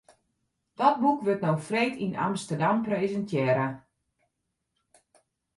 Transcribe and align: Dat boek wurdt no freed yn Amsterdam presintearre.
Dat 0.79 0.97
boek 1.05 1.19
wurdt 1.23 1.43
no 1.45 1.53
freed 1.67 1.95
yn 2.05 2.15
Amsterdam 2.27 2.77
presintearre. 2.87 3.69